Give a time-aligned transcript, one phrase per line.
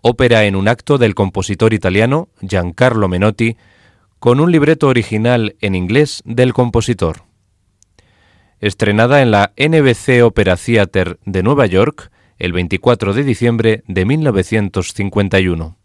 [0.00, 3.56] Ópera en un acto del compositor italiano Giancarlo Menotti,
[4.18, 7.22] con un libreto original en inglés del compositor.
[8.60, 15.76] Estrenada en la NBC Opera Theater de Nueva York el 24 de diciembre de 1951.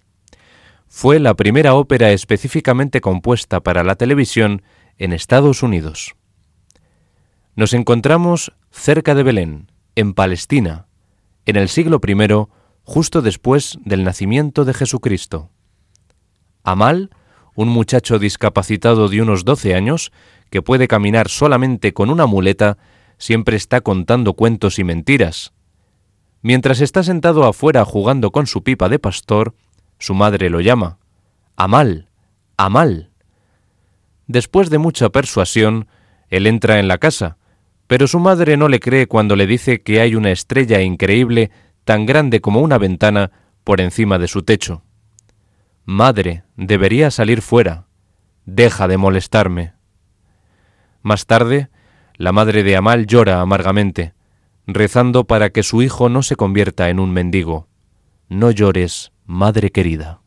[0.88, 4.62] Fue la primera ópera específicamente compuesta para la televisión
[5.00, 6.16] en Estados Unidos.
[7.56, 10.86] Nos encontramos cerca de Belén, en Palestina,
[11.46, 12.16] en el siglo I,
[12.84, 15.50] justo después del nacimiento de Jesucristo.
[16.64, 17.10] Amal,
[17.56, 20.12] un muchacho discapacitado de unos 12 años,
[20.50, 22.78] que puede caminar solamente con una muleta,
[23.18, 25.54] siempre está contando cuentos y mentiras.
[26.42, 29.56] Mientras está sentado afuera jugando con su pipa de pastor,
[29.98, 30.98] su madre lo llama.
[31.56, 32.10] Amal,
[32.58, 33.12] Amal.
[34.28, 35.88] Después de mucha persuasión,
[36.30, 37.38] él entra en la casa,
[37.88, 41.52] pero su madre no le cree cuando le dice que hay una estrella increíble
[41.84, 43.32] tan grande como una ventana
[43.64, 44.84] por encima de su techo.
[45.86, 47.88] Madre, debería salir fuera.
[48.46, 49.74] Deja de molestarme.
[51.02, 51.70] Más tarde,
[52.16, 54.14] la madre de Amal llora amargamente,
[54.66, 57.68] rezando para que su hijo no se convierta en un mendigo.
[58.30, 60.23] No llores, madre querida.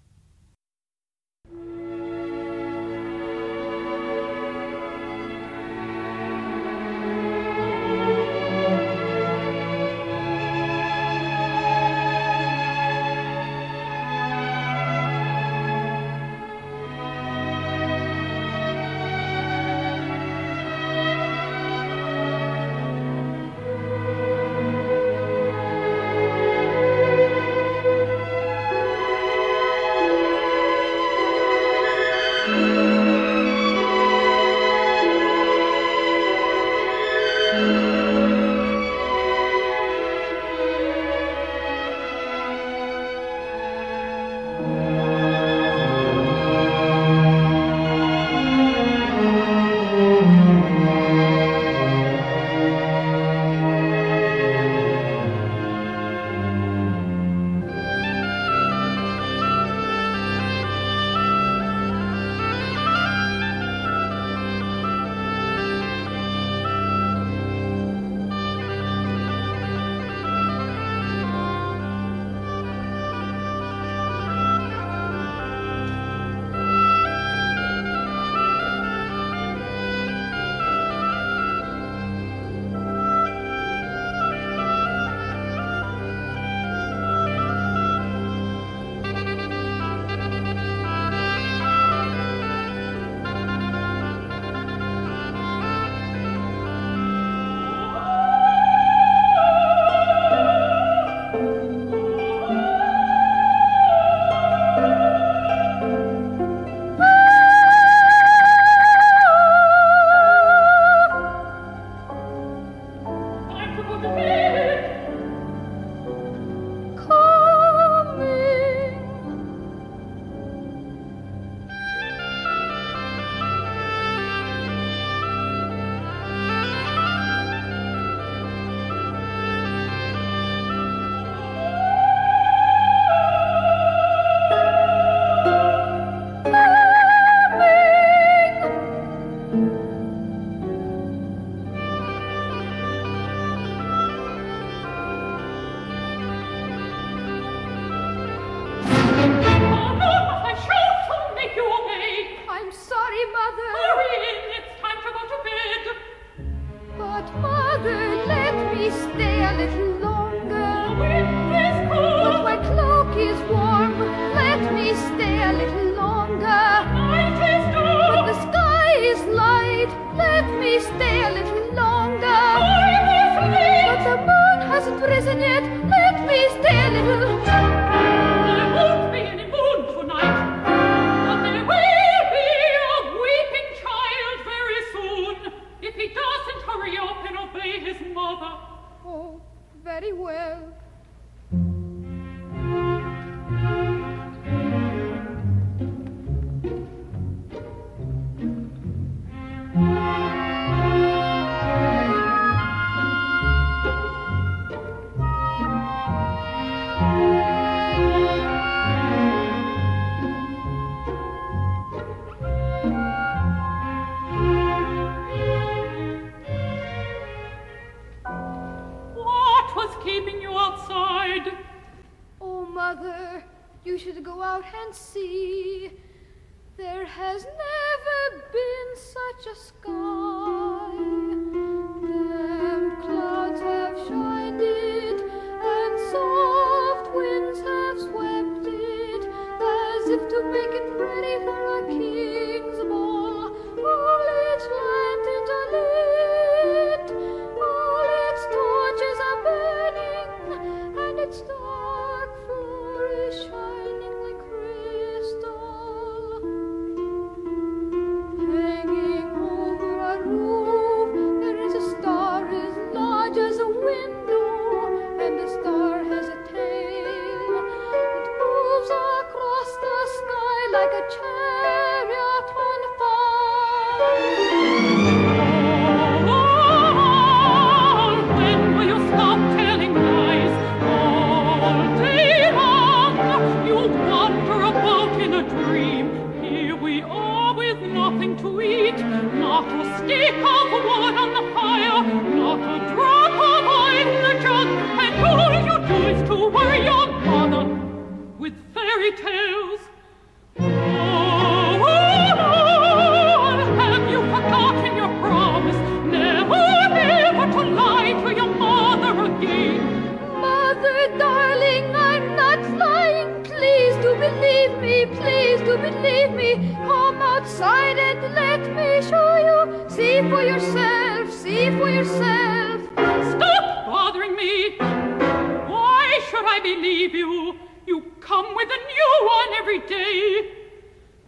[315.14, 316.74] Please do believe me.
[316.74, 319.88] Come outside and let me show you.
[319.88, 322.82] See for yourself, see for yourself.
[322.94, 324.76] Stop bothering me.
[324.78, 327.56] Why should I believe you?
[327.86, 330.52] You come with a new one every day.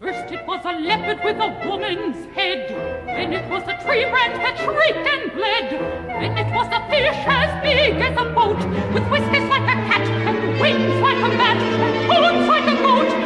[0.01, 2.69] First it was a leopard with a woman's head.
[3.07, 5.71] Then it was a tree branch that shrieked and bled.
[6.07, 8.59] Then it was a fish as big as a boat,
[8.95, 13.18] with whiskers like a cat, and wings like a bat, and horns like a goat.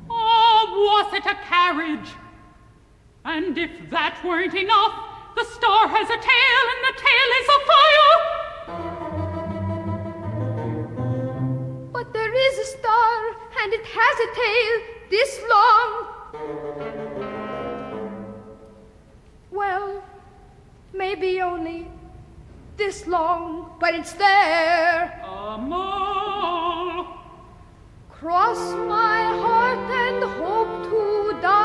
[0.09, 2.09] Or was it a carriage?
[3.25, 4.93] And if that weren't enough,
[5.35, 8.15] the star has a tail and the tail is a fire.
[11.91, 15.91] But there is a star and it has a tail this long.
[19.51, 20.01] Well,
[20.93, 21.89] maybe only
[22.77, 25.19] this long, but it's there.
[28.09, 31.62] Cross my heart and hope to die.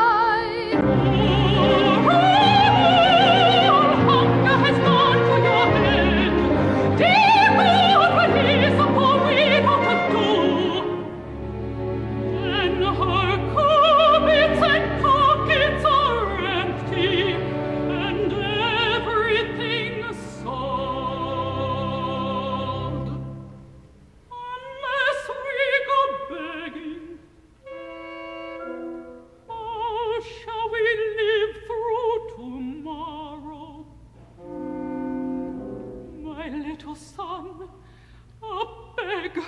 [36.79, 37.69] to son,
[38.43, 38.65] a
[38.97, 39.45] beggar,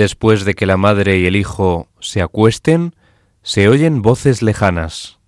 [0.00, 2.94] Después de que la madre y el hijo se acuesten,
[3.42, 5.18] se oyen voces lejanas.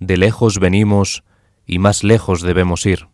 [0.00, 1.22] De lejos venimos
[1.66, 3.06] y más lejos debemos ir.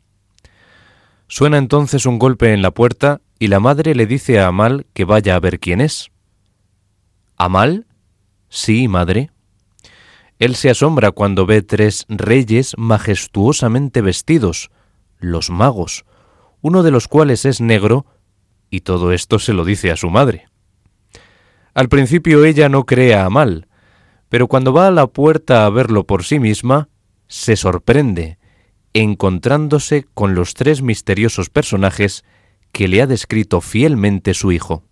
[1.27, 5.05] Suena entonces un golpe en la puerta y la madre le dice a Amal que
[5.05, 6.11] vaya a ver quién es.
[7.37, 7.85] ¿Amal?
[8.49, 9.31] Sí, madre.
[10.39, 14.71] Él se asombra cuando ve tres reyes majestuosamente vestidos,
[15.19, 16.07] los magos,
[16.63, 18.07] uno de los cuales es negro,
[18.71, 20.49] y todo esto se lo dice a su madre.
[21.79, 23.69] Al principio ella no cree a Amal,
[24.29, 26.89] pero cuando va a la puerta a verlo por sí misma,
[27.29, 28.37] se sorprende,
[28.95, 32.25] encontrándose con los tres misteriosos personajes
[32.73, 34.83] que le ha descrito fielmente su hijo.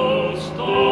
[0.00, 0.89] alto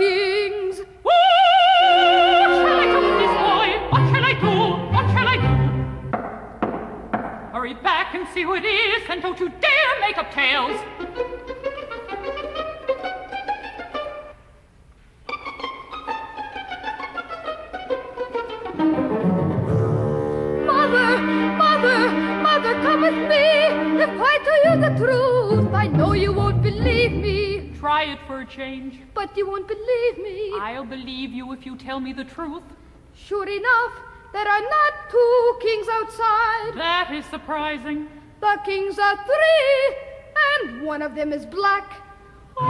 [0.00, 0.80] kings.
[1.02, 1.14] What
[2.56, 3.68] shall I do with this boy?
[3.92, 4.54] What shall I do?
[4.96, 5.52] What shall I do?
[7.52, 10.80] Hurry back and see who it is, and don't you dare make up tales.
[28.50, 29.00] Change.
[29.14, 30.52] But you won't believe me.
[30.58, 32.62] I'll believe you if you tell me the truth.
[33.14, 33.92] Sure enough,
[34.32, 36.74] there are not two kings outside.
[36.76, 38.08] That is surprising.
[38.40, 39.96] The kings are three,
[40.50, 42.02] and one of them is black.
[42.58, 42.66] Ah,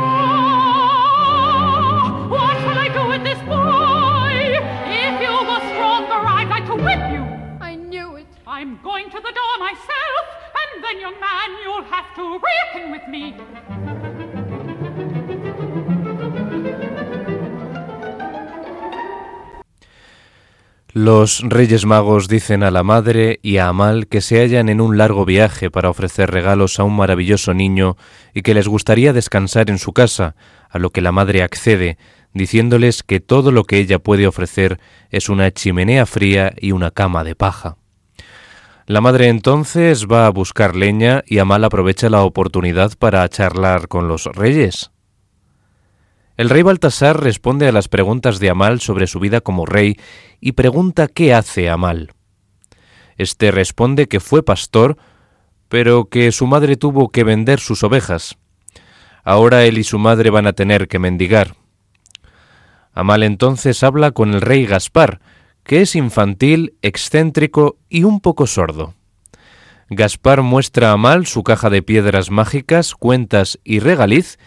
[2.14, 4.58] oh, what shall I do with this boy?
[4.90, 7.24] If you were stronger, I'd like to whip you.
[7.60, 8.26] I knew it.
[8.46, 10.24] I'm going to the door myself,
[10.60, 13.34] and then, young man, you'll have to reckon with me.
[20.92, 24.98] Los Reyes Magos dicen a la madre y a Amal que se hallan en un
[24.98, 27.96] largo viaje para ofrecer regalos a un maravilloso niño
[28.34, 30.34] y que les gustaría descansar en su casa,
[30.68, 31.96] a lo que la madre accede,
[32.34, 37.22] diciéndoles que todo lo que ella puede ofrecer es una chimenea fría y una cama
[37.22, 37.76] de paja.
[38.86, 44.08] La madre entonces va a buscar leña y Amal aprovecha la oportunidad para charlar con
[44.08, 44.90] los reyes.
[46.40, 49.98] El rey Baltasar responde a las preguntas de Amal sobre su vida como rey
[50.40, 52.12] y pregunta qué hace Amal.
[53.18, 54.96] Este responde que fue pastor,
[55.68, 58.38] pero que su madre tuvo que vender sus ovejas.
[59.22, 61.56] Ahora él y su madre van a tener que mendigar.
[62.94, 65.20] Amal entonces habla con el rey Gaspar,
[65.62, 68.94] que es infantil, excéntrico y un poco sordo.
[69.90, 74.38] Gaspar muestra a Amal su caja de piedras mágicas, cuentas y regaliz,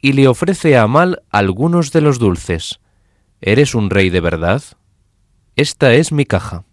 [0.00, 2.80] y le ofrece a Amal algunos de los dulces.
[3.40, 4.62] ¿Eres un rey de verdad?
[5.56, 6.64] Esta es mi caja.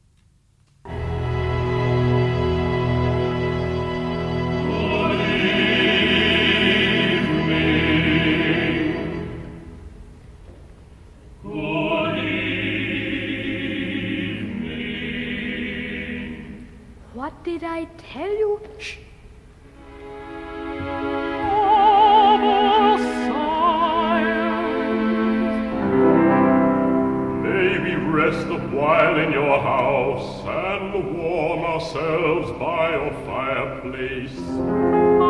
[31.75, 34.37] Ourselves by your fireplace.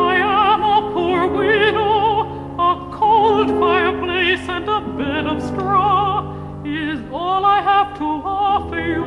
[0.07, 2.55] I am a poor widow.
[2.71, 9.05] A cold fireplace and a bed of straw is all I have to offer you.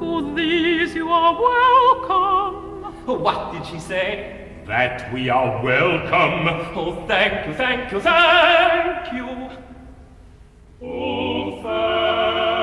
[0.00, 2.54] To these you are welcome.
[3.26, 4.50] What did she say?
[4.66, 6.40] That we are welcome.
[6.74, 9.28] Oh, thank you, thank you, thank you.
[10.82, 12.53] Oh, thank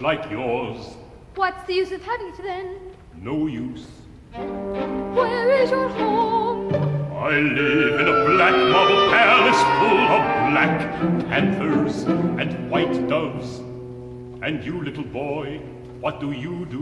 [0.00, 0.96] just like yours.
[1.34, 2.78] What's the use of having it then?
[3.20, 3.86] No use.
[4.32, 6.74] Where is your home?
[7.14, 10.80] I live in a black marble palace full of black
[11.28, 12.04] panthers
[12.40, 13.58] and white doves.
[14.42, 15.58] And you, little boy,
[16.00, 16.79] what do you do?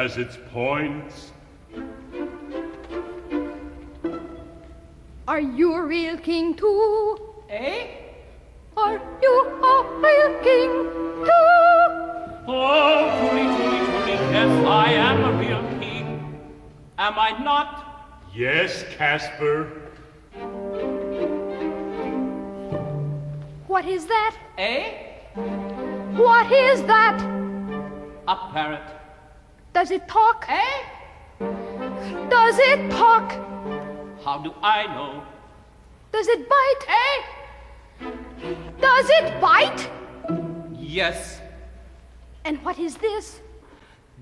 [0.00, 1.29] Has its points.
[29.90, 30.46] Does it talk?
[30.48, 30.82] Eh?
[32.30, 33.32] Does it talk?
[34.24, 35.24] How do I know?
[36.12, 36.84] Does it bite?
[36.88, 38.10] Eh?
[38.80, 39.90] Does it bite?
[40.78, 41.40] Yes.
[42.44, 43.40] And what is this?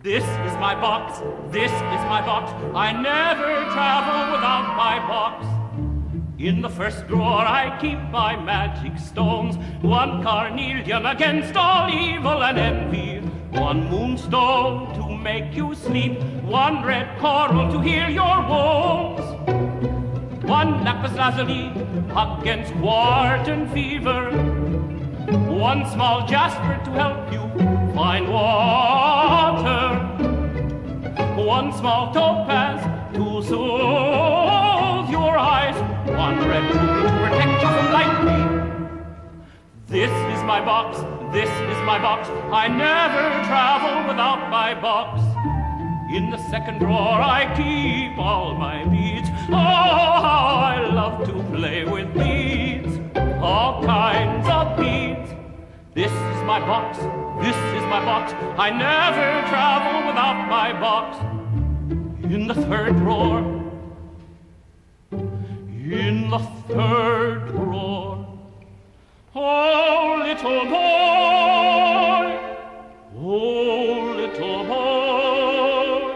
[0.03, 1.19] This is my box.
[1.53, 2.51] This is my box.
[2.75, 5.47] I never travel without my box.
[6.39, 9.59] In the first drawer I keep my magic stones.
[9.83, 13.18] One carnelian against all evil and envy.
[13.53, 16.23] One moonstone to make you sleep.
[16.43, 19.25] One red coral to heal your woes.
[20.45, 21.73] One lapis lazuli
[22.15, 24.31] against wart and fever.
[25.49, 27.41] One small jasper to help you
[27.95, 29.99] find water.
[31.37, 32.81] One small topaz
[33.15, 35.77] to soothe your eyes.
[36.07, 38.47] One red ruby to protect you from lightning.
[39.87, 40.97] This is my box.
[41.31, 42.27] This is my box.
[42.51, 45.21] I never travel without my box.
[46.11, 49.29] In the second drawer I keep all my beads.
[49.51, 52.99] Oh, how I love to play with beads.
[53.43, 55.29] All kinds of beads.
[55.95, 56.97] This is my box.
[57.45, 58.33] This is my box.
[58.57, 61.19] I never travel without my box.
[62.25, 63.41] In the third drawer.
[65.13, 68.18] In the third drawer.
[69.41, 72.27] Oh, little boy.
[73.17, 76.11] Oh, little boy.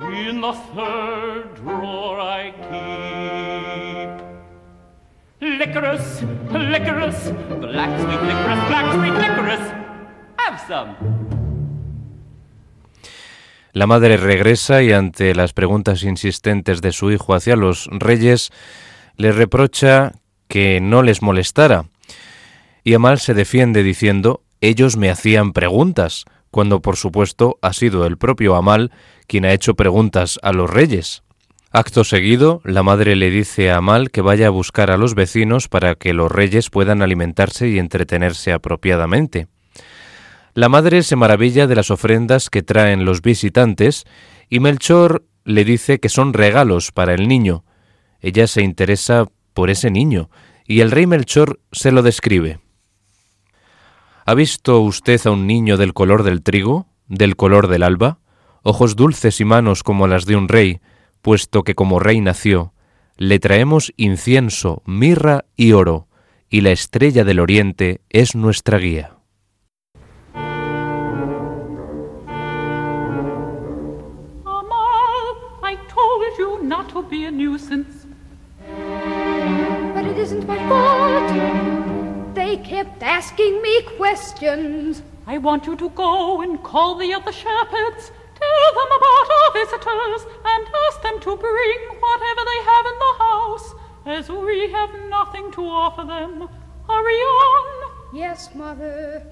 [0.00, 4.10] In the third drawer I keep
[5.40, 9.68] licorice, licorice, black sweet licorice, black licorice.
[10.38, 10.96] Have some.
[13.74, 18.50] La madre regresa y ante las preguntas insistentes de su hijo hacia los reyes,
[19.16, 20.14] le reprocha
[20.48, 21.84] que no les molestara.
[22.82, 28.16] Y Amal se defiende diciendo, ellos me hacían preguntas, cuando por supuesto ha sido el
[28.16, 28.90] propio Amal
[29.26, 31.22] quien ha hecho preguntas a los reyes.
[31.70, 35.68] Acto seguido, la madre le dice a Amal que vaya a buscar a los vecinos
[35.68, 39.48] para que los reyes puedan alimentarse y entretenerse apropiadamente.
[40.54, 44.06] La madre se maravilla de las ofrendas que traen los visitantes
[44.48, 47.64] y Melchor le dice que son regalos para el niño.
[48.20, 49.26] Ella se interesa
[49.58, 50.30] por ese niño
[50.68, 52.60] y el rey Melchor se lo describe.
[54.24, 58.20] ¿Ha visto usted a un niño del color del trigo, del color del alba,
[58.62, 60.80] ojos dulces y manos como las de un rey,
[61.22, 62.72] puesto que como rey nació?
[63.16, 66.06] Le traemos incienso, mirra y oro,
[66.48, 69.16] y la estrella del oriente es nuestra guía.
[77.10, 77.97] Be a nuisance.
[80.18, 82.34] It isn't my fault.
[82.34, 85.00] They kept asking me questions.
[85.28, 88.10] I want you to go and call the other shepherds.
[88.34, 93.14] Tell them about our visitors and ask them to bring whatever they have in the
[93.26, 93.74] house,
[94.06, 96.48] as we have nothing to offer them.
[96.88, 97.92] Hurry on.
[98.12, 99.22] Yes, Mother.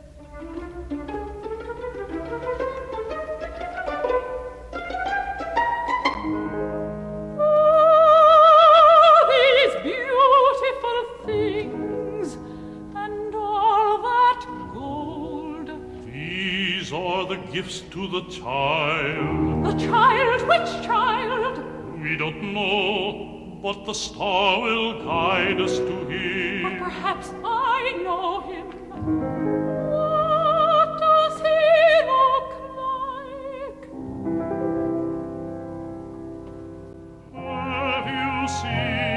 [12.95, 15.71] and all that gold.
[16.07, 19.67] These are the gifts to the child.
[19.67, 20.43] The child?
[20.49, 21.59] Which child?
[22.03, 26.63] We don't know, but the star will guide us to him.
[26.63, 28.67] But perhaps I know him.
[29.91, 31.63] What does he
[32.13, 32.51] look
[32.83, 33.83] like?
[37.35, 39.16] Have you seen?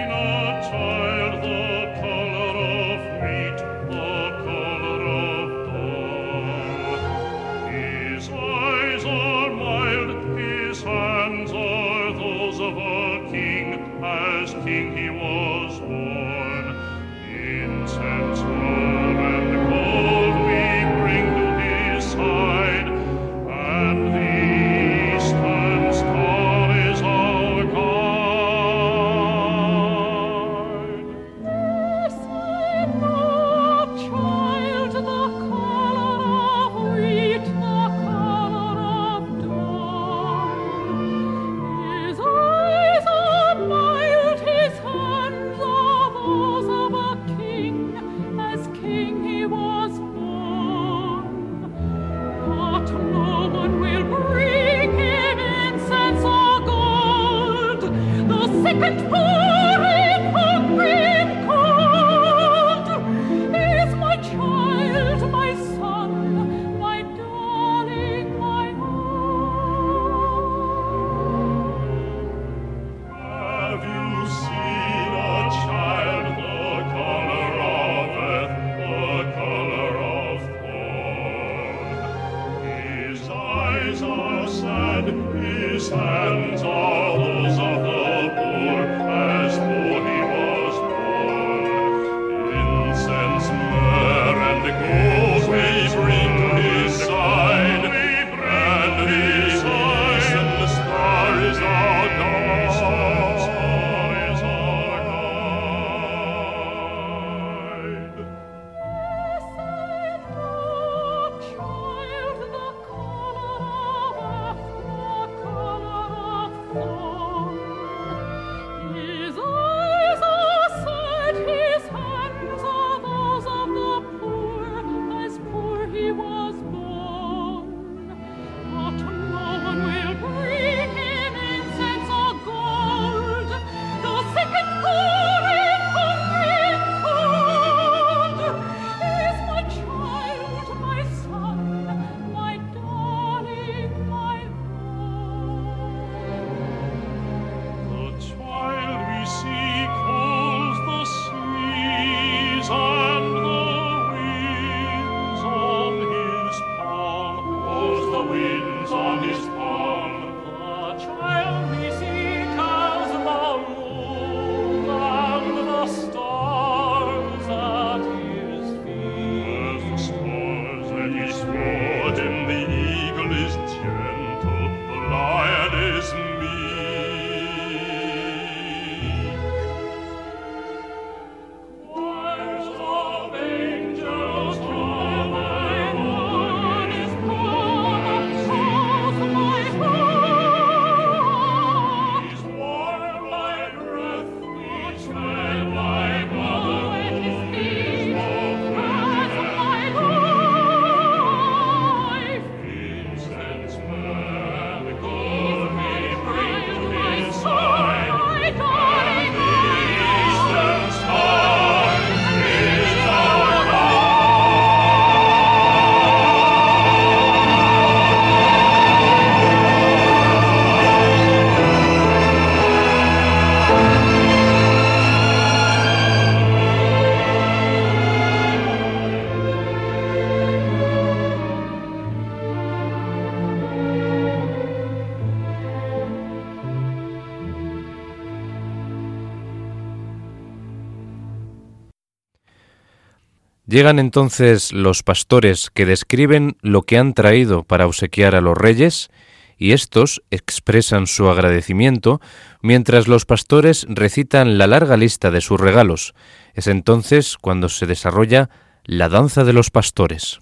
[243.69, 249.11] Llegan entonces los pastores que describen lo que han traído para obsequiar a los reyes
[249.59, 252.19] y estos expresan su agradecimiento
[252.63, 256.15] mientras los pastores recitan la larga lista de sus regalos.
[256.55, 258.49] Es entonces cuando se desarrolla
[258.85, 260.39] la danza de los pastores.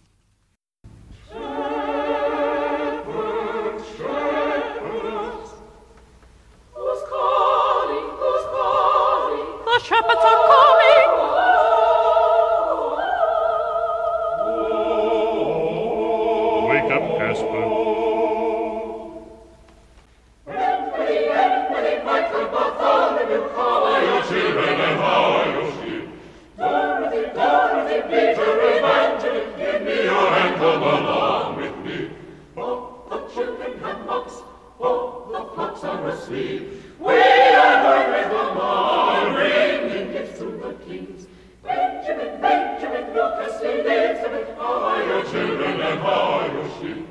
[35.98, 36.30] one was.
[36.30, 41.28] We are going with the morning, and gifts to the kings.
[41.64, 47.08] Benjamin, Benjamin, Lucas, Elizabeth, how are your children and how are your sheep?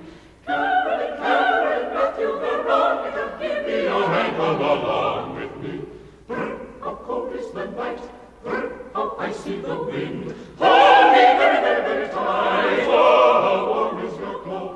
[0.47, 5.85] Carol, Carol, Matthew, Veronica, give me your hand come along with me.
[6.27, 8.01] Brr, how cold is the night,
[8.45, 10.35] brr, how icy the wind.
[10.59, 14.76] Hold me very, very, very tight, oh, how warm is your cloak.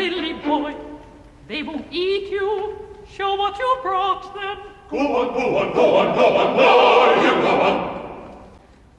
[0.00, 0.74] silly boy.
[1.46, 2.78] They won't eat you.
[3.16, 4.58] Show what you brought them.
[4.90, 6.68] Go on, go on, go on, go on, go
[7.00, 7.76] on, you go on.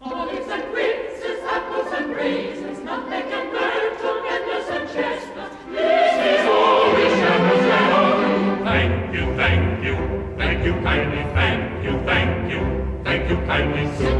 [0.01, 5.55] Olives and quinces, apples and raisins, nutmeg and myrtle, endless and chestnuts.
[5.71, 8.63] This is all we shepherds have.
[8.69, 9.95] Thank you, thank you,
[10.37, 12.61] thank you kindly, thank you, thank you,
[13.03, 14.10] thank you kindly.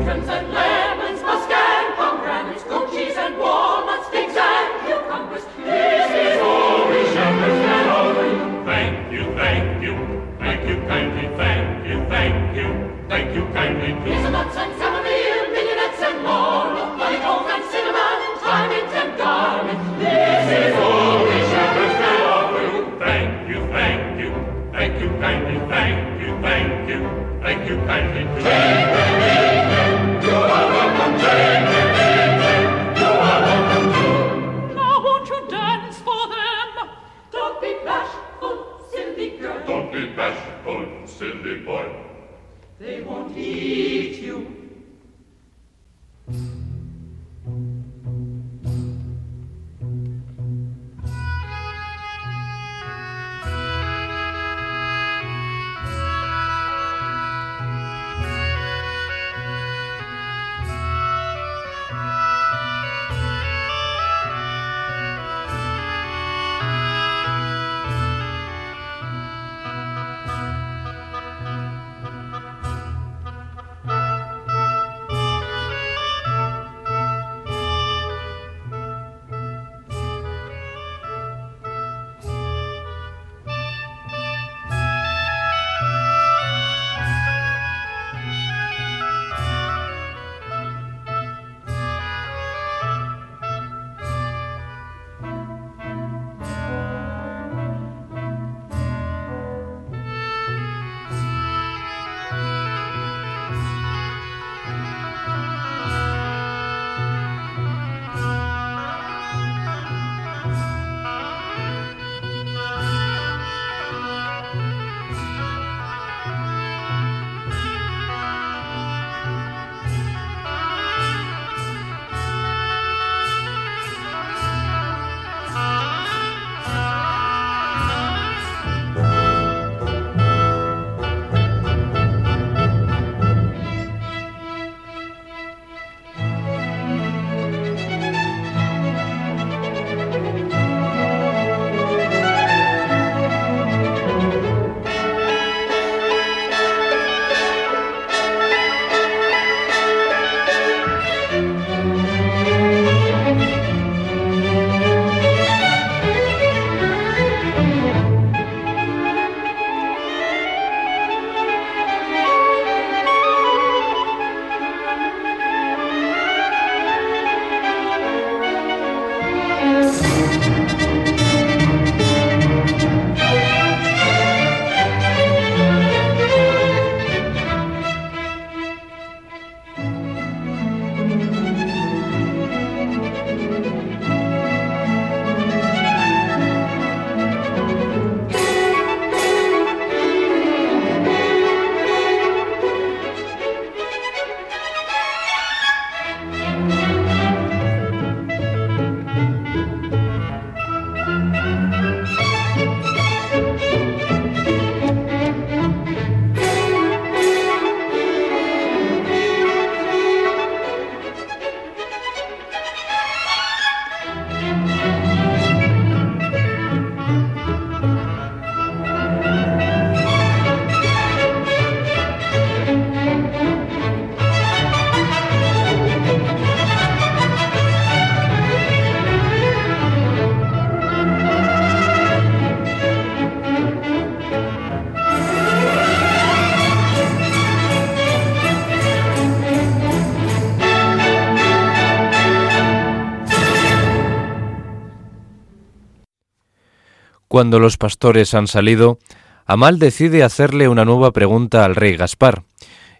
[247.41, 248.99] Cuando los pastores han salido,
[249.47, 252.43] Amal decide hacerle una nueva pregunta al rey Gaspar,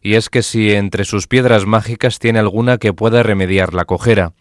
[0.02, 4.34] y es que si entre sus piedras mágicas tiene alguna que pueda remediar la cojera.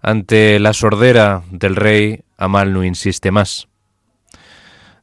[0.00, 3.68] Ante la sordera del rey, Amal no insiste más.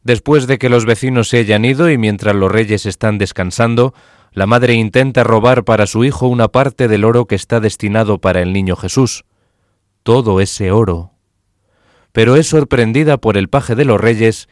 [0.03, 3.93] Después de que los vecinos se hayan ido y mientras los reyes están descansando,
[4.33, 8.41] la madre intenta robar para su hijo una parte del oro que está destinado para
[8.41, 9.23] el niño Jesús.
[10.03, 11.13] Todo ese oro.
[12.19, 14.49] Pero es sorprendida por el paje de los reyes,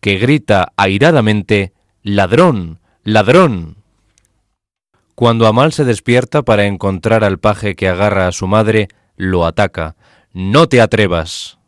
[0.00, 2.78] que grita airadamente Ladrón.
[3.02, 3.76] ladrón.
[5.14, 8.88] Cuando Amal se despierta para encontrar al paje que agarra a su madre,
[9.18, 9.96] lo ataca.
[10.32, 11.58] No te atrevas.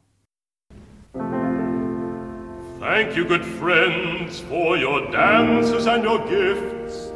[2.81, 7.13] Thank you, good friends, for your dances and your gifts.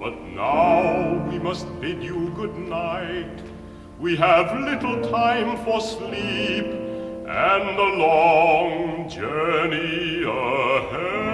[0.00, 3.38] But now we must bid you good night.
[4.00, 6.93] We have little time for sleep
[7.26, 11.33] and the long journey ahead.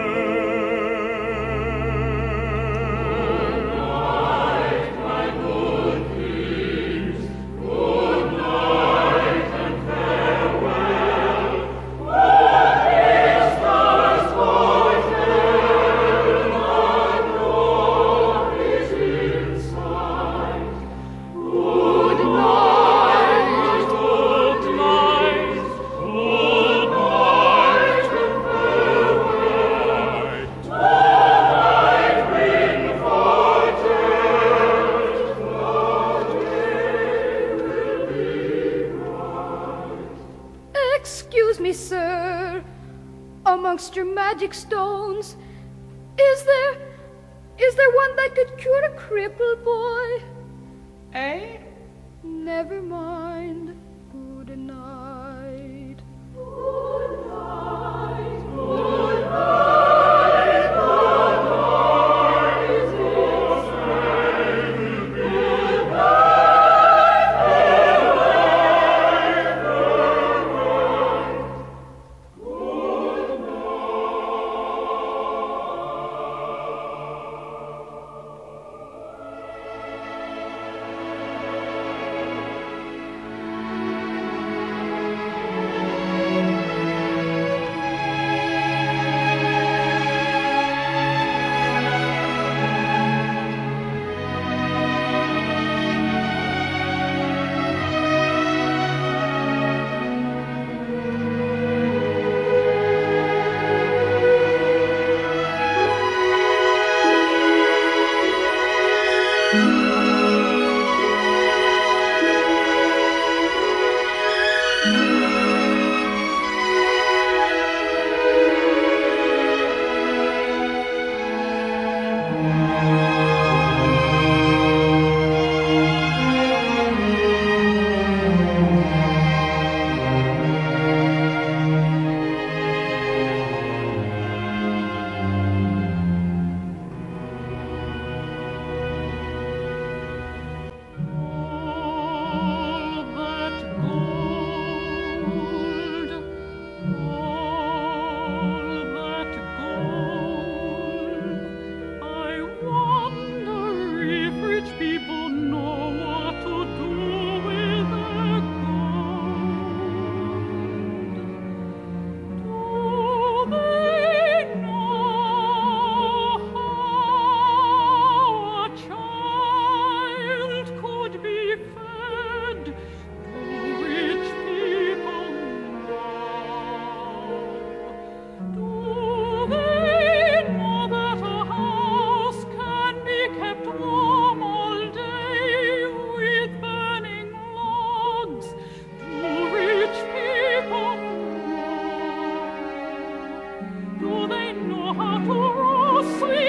[52.61, 53.19] evermore.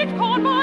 [0.02, 0.61] Lied, Kornmann!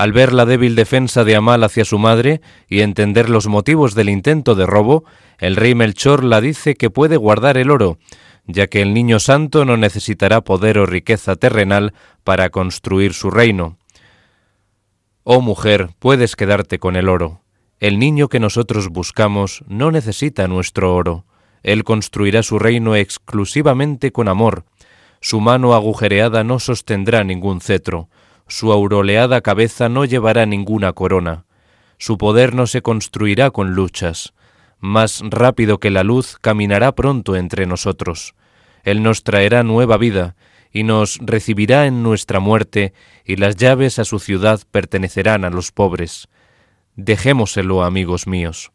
[0.00, 2.40] Al ver la débil defensa de Amal hacia su madre
[2.70, 5.04] y entender los motivos del intento de robo,
[5.36, 7.98] el rey Melchor la dice que puede guardar el oro,
[8.46, 11.92] ya que el niño santo no necesitará poder o riqueza terrenal
[12.24, 13.76] para construir su reino.
[15.22, 17.42] Oh mujer, puedes quedarte con el oro.
[17.78, 21.26] El niño que nosotros buscamos no necesita nuestro oro.
[21.62, 24.64] Él construirá su reino exclusivamente con amor.
[25.20, 28.08] Su mano agujereada no sostendrá ningún cetro.
[28.50, 31.44] Su auroleada cabeza no llevará ninguna corona.
[31.98, 34.34] Su poder no se construirá con luchas.
[34.80, 38.34] Más rápido que la luz caminará pronto entre nosotros.
[38.82, 40.34] Él nos traerá nueva vida
[40.72, 42.92] y nos recibirá en nuestra muerte,
[43.24, 46.26] y las llaves a su ciudad pertenecerán a los pobres.
[46.96, 48.72] Dejémoselo, amigos míos.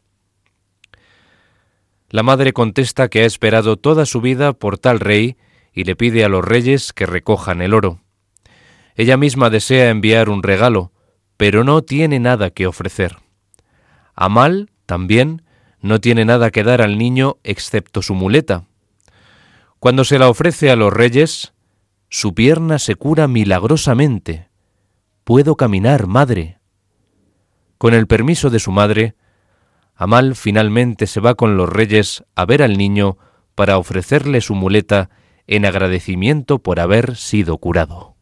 [2.08, 5.36] La madre contesta que ha esperado toda su vida por tal rey
[5.74, 8.00] y le pide a los reyes que recojan el oro.
[8.96, 10.92] Ella misma desea enviar un regalo,
[11.36, 13.18] pero no tiene nada que ofrecer.
[14.14, 15.42] Amal, también,
[15.82, 18.64] no tiene nada que dar al niño excepto su muleta.
[19.78, 21.52] Cuando se la ofrece a los reyes,
[22.08, 24.48] su pierna se cura milagrosamente.
[25.24, 26.58] Puedo caminar, madre.
[27.76, 29.14] Con el permiso de su madre,
[29.94, 33.18] Amal finalmente se va con los reyes a ver al niño
[33.54, 35.10] para ofrecerle su muleta
[35.46, 38.15] en agradecimiento por haber sido curado.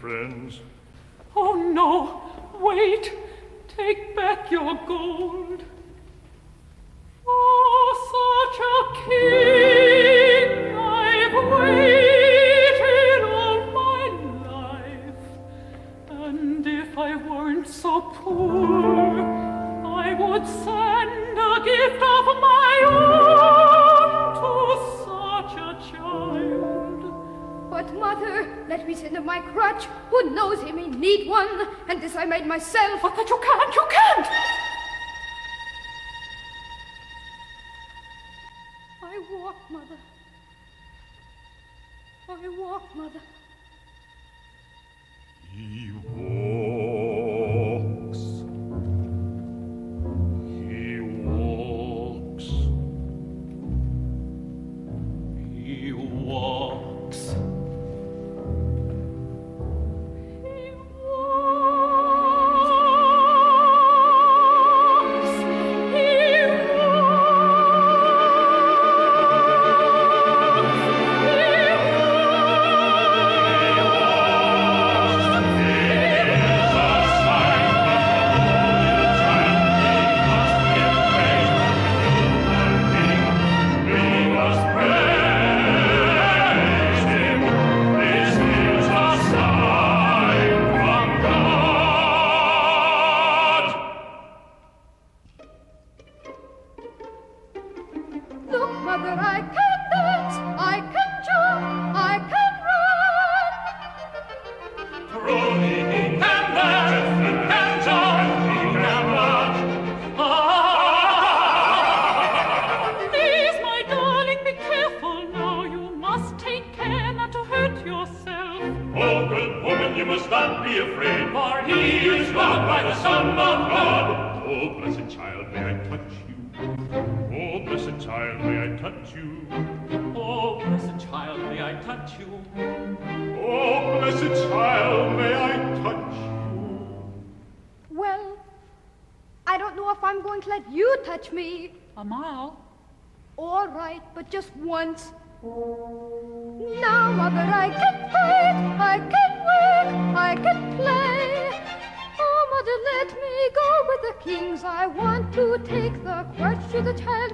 [0.00, 0.60] friends.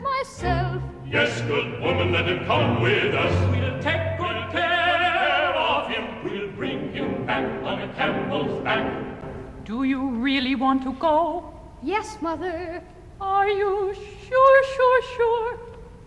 [0.02, 0.82] myself.
[1.06, 3.34] Yes, good woman, let him come with us.
[3.50, 6.24] We'll take good care of him.
[6.24, 8.84] We'll bring him back on a camel's back.
[9.64, 11.52] Do you really want to go?
[11.82, 12.82] Yes, mother.
[13.20, 15.58] Are you sure, sure, sure?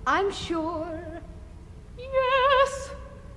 [0.05, 1.21] I'm sure.
[1.97, 2.91] Yes,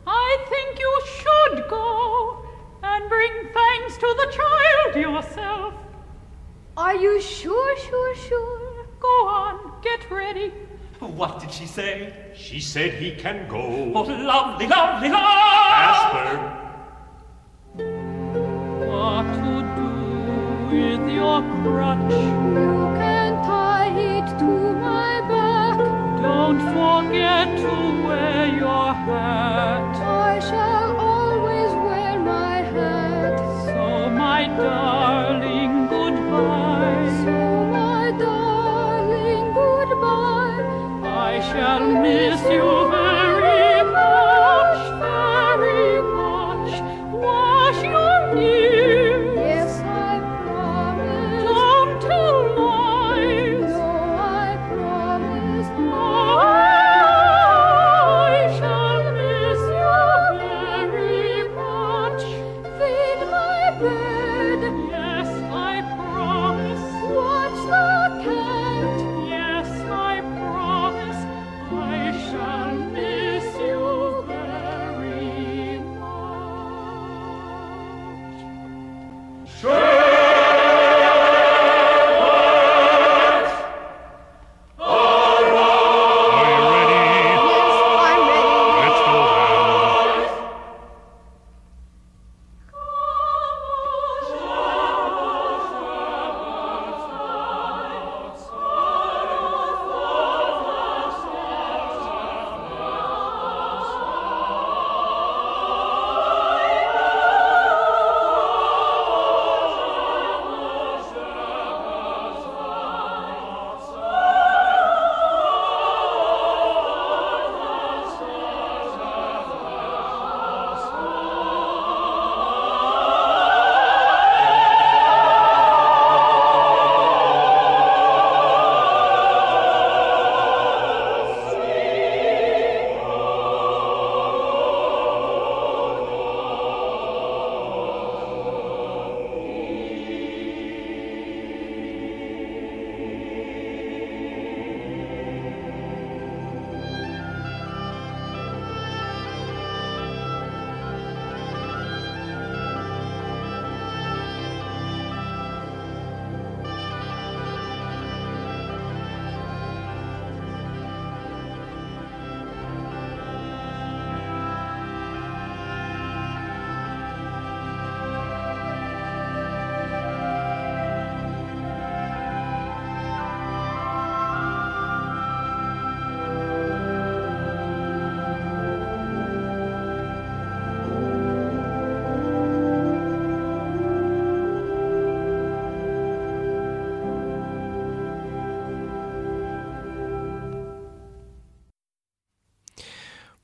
[0.07, 2.45] I think you should go
[2.83, 5.75] and bring thanks to the child yourself.
[6.77, 8.87] Are you sure, sure, sure?
[9.01, 9.70] Go on.
[9.83, 10.53] Get ready.
[10.99, 12.13] What did she say?
[12.35, 13.93] She said he can go.
[13.95, 15.09] Oh, lovely, lovely, lovely!
[15.89, 16.37] Asper!
[18.87, 19.91] What to do
[20.77, 22.13] with your crutch?
[22.13, 25.79] You can tie it to my back.
[26.21, 29.97] Don't forget to wear your hat.
[29.97, 33.39] I shall always wear my hat.
[33.65, 35.30] So, my darling.
[41.61, 43.00] shall miss you.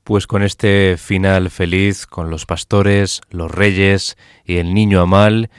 [0.07, 5.49] Pues con este final feliz, con los pastores, los reyes y el niño Amal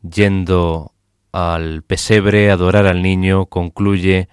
[0.00, 0.94] yendo
[1.32, 4.30] al pesebre a adorar al niño, concluye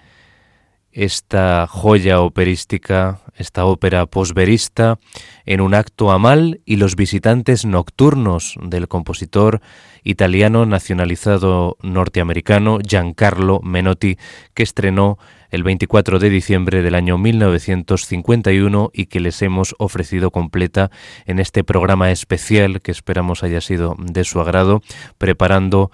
[0.97, 4.97] esta joya operística, esta ópera posverista,
[5.45, 9.61] en un acto Amal y los visitantes nocturnos del compositor
[10.03, 14.17] italiano nacionalizado norteamericano Giancarlo Menotti,
[14.55, 15.19] que estrenó
[15.51, 20.89] el 24 de diciembre del año 1951 y que les hemos ofrecido completa
[21.27, 24.81] en este programa especial que esperamos haya sido de su agrado,
[25.19, 25.91] preparando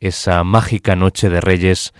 [0.00, 1.94] esa mágica noche de Reyes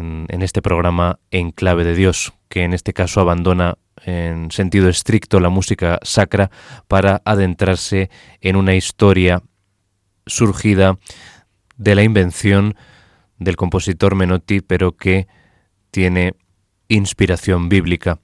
[0.00, 5.40] en, este programa En clave de Dios, que en este caso abandona en sentido estricto
[5.40, 6.50] la música sacra
[6.88, 9.42] para adentrarse en una historia
[10.26, 10.98] surgida
[11.76, 12.74] de la invención
[13.38, 15.28] del compositor Menotti, pero que
[15.90, 16.34] tiene
[16.88, 18.18] inspiración bíblica.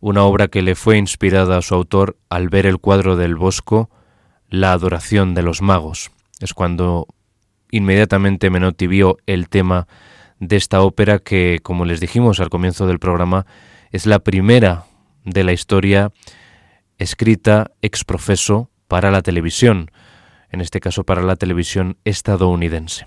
[0.00, 3.90] Una obra que le fue inspirada a su autor al ver el cuadro del Bosco,
[4.48, 6.10] La adoración de los magos.
[6.40, 7.06] Es cuando
[7.70, 9.86] inmediatamente Menotti vio el tema
[10.40, 13.46] de esta ópera que, como les dijimos al comienzo del programa,
[13.92, 14.84] es la primera
[15.24, 16.10] de la historia
[16.98, 19.90] escrita ex profeso para la televisión,
[20.50, 23.06] en este caso para la televisión estadounidense.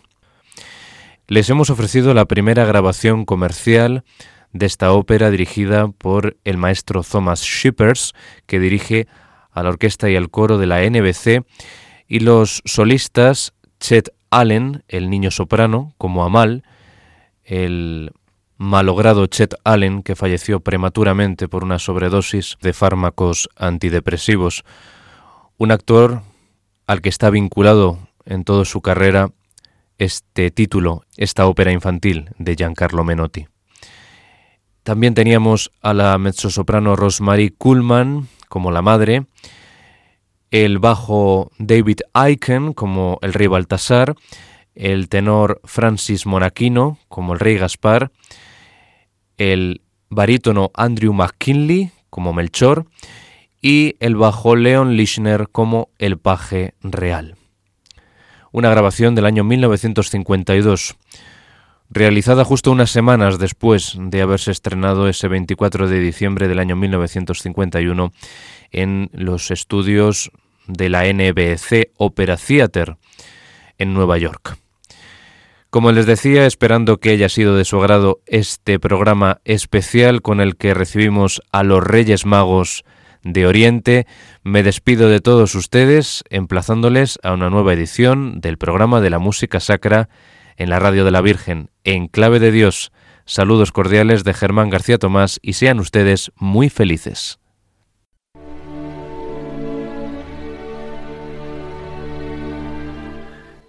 [1.27, 4.03] Les hemos ofrecido la primera grabación comercial
[4.51, 8.13] de esta ópera dirigida por el maestro Thomas Shippers,
[8.45, 9.07] que dirige
[9.51, 11.43] a la orquesta y al coro de la NBC,
[12.07, 16.63] y los solistas Chet Allen, el niño soprano, como Amal,
[17.43, 18.11] el
[18.57, 24.63] malogrado Chet Allen, que falleció prematuramente por una sobredosis de fármacos antidepresivos,
[25.57, 26.21] un actor
[26.87, 29.31] al que está vinculado en toda su carrera
[29.97, 33.47] este título, esta ópera infantil de Giancarlo Menotti.
[34.83, 39.25] También teníamos a la mezzosoprano Rosemary Kuhlman como la madre,
[40.51, 44.15] el bajo David Aiken como el rey Baltasar,
[44.75, 48.11] el tenor Francis Monachino como el rey Gaspar,
[49.37, 52.85] el barítono Andrew McKinley como Melchor
[53.61, 57.37] y el bajo Leon Lischner como el paje real
[58.53, 60.95] una grabación del año 1952,
[61.89, 68.13] realizada justo unas semanas después de haberse estrenado ese 24 de diciembre del año 1951
[68.71, 70.31] en los estudios
[70.67, 72.95] de la NBC Opera Theater
[73.79, 74.57] en Nueva York.
[75.73, 80.55] Como les decía, esperando que haya sido de su agrado este programa especial con el
[80.55, 82.85] que recibimos a los Reyes Magos
[83.23, 84.05] de Oriente,
[84.43, 89.59] me despido de todos ustedes emplazándoles a una nueva edición del programa de la música
[89.59, 90.09] sacra
[90.57, 92.91] en la Radio de la Virgen, en clave de Dios.
[93.25, 97.39] Saludos cordiales de Germán García Tomás y sean ustedes muy felices.